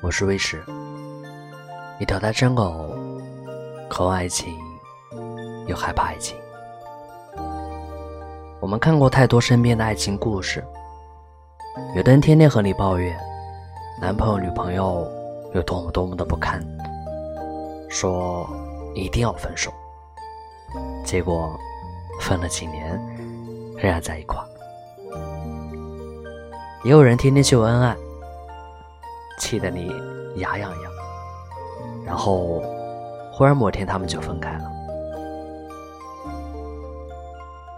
[0.00, 0.62] 我是威石，
[1.98, 2.94] 一条单身狗，
[3.88, 4.56] 渴望爱情，
[5.66, 6.36] 又害怕爱情。
[8.60, 10.64] 我们看过太多身边的爱情故事，
[11.96, 13.18] 有的人天天和你抱怨
[14.00, 15.04] 男朋友、女朋友
[15.52, 16.64] 有多么多么的不堪，
[17.88, 18.48] 说
[18.94, 19.72] 一定要分手，
[21.04, 21.58] 结果
[22.20, 22.96] 分了几年
[23.76, 24.38] 仍然在一块。
[26.84, 27.96] 也有人天天秀恩爱。
[29.38, 29.90] 气得你
[30.36, 30.92] 牙痒痒，
[32.04, 32.62] 然后
[33.32, 34.64] 忽然某天他们就分开了。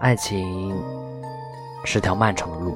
[0.00, 0.74] 爱情
[1.84, 2.74] 是条漫长的路，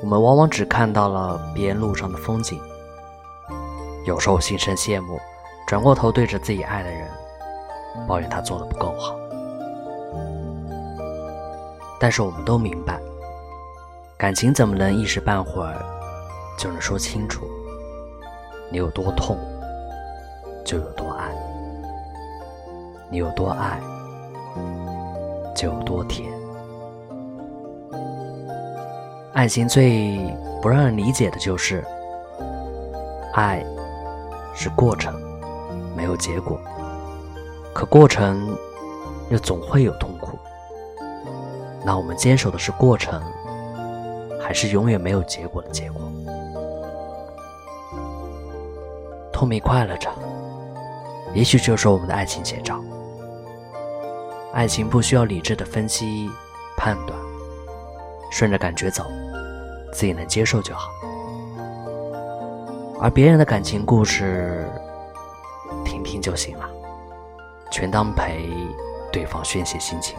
[0.00, 2.60] 我们往往只看到了别人路上的风景，
[4.06, 5.18] 有时候心生羡慕，
[5.66, 7.08] 转过头对着自己爱的人
[8.06, 9.16] 抱怨他做的不够好。
[11.98, 13.00] 但是我们都明白，
[14.16, 15.84] 感情怎么能一时半会儿
[16.56, 17.44] 就能说清楚？
[18.74, 19.38] 你有多痛，
[20.64, 21.30] 就有多爱；
[23.08, 23.80] 你有多爱，
[25.54, 26.28] 就有多甜。
[29.32, 30.18] 爱情最
[30.60, 31.84] 不让人理解的就是，
[33.34, 33.64] 爱
[34.52, 35.14] 是过程，
[35.96, 36.58] 没有结果，
[37.72, 38.58] 可过程
[39.30, 40.36] 又总会有痛苦。
[41.84, 43.22] 那我们坚守的是过程，
[44.42, 46.02] 还是永远没有结果的结果？
[49.44, 50.10] 痛并快乐着，
[51.34, 52.82] 也许就是我们的爱情写照。
[54.54, 56.30] 爱情不需要理智的分析
[56.78, 57.18] 判断，
[58.30, 59.04] 顺着感觉走，
[59.92, 60.88] 自己能接受就好。
[62.98, 64.66] 而别人的感情故事，
[65.84, 66.66] 听听就行了，
[67.70, 68.48] 全当陪
[69.12, 70.16] 对方宣泄心情。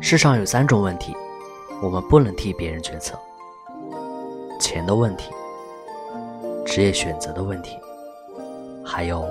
[0.00, 1.14] 世上有三种问题，
[1.82, 3.14] 我们不能替别人决策：
[4.58, 5.30] 钱的问题。
[6.66, 7.78] 职业选择的问题，
[8.84, 9.24] 还有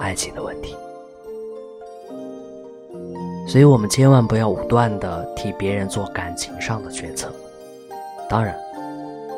[0.00, 0.74] 爱情的问题，
[3.46, 7.30] 所以我们千万不要武断的替别人做感情上的决策。
[8.28, 8.58] 当然，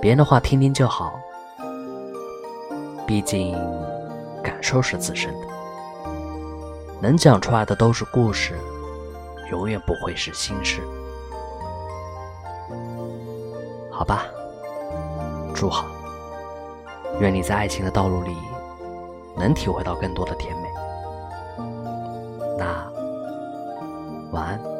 [0.00, 1.12] 别人的话听听就好，
[3.04, 3.53] 毕竟
[4.43, 5.47] 感受是自身的，
[7.03, 8.54] 能讲出来的都是故事，
[9.50, 10.81] 永远不会是心事。
[13.91, 14.25] 好吧，
[15.53, 15.84] 祝好。
[17.20, 18.34] 愿你在爱情的道路里
[19.36, 20.69] 能体会到更多的甜美。
[22.58, 22.91] 那
[24.32, 24.74] 晚安。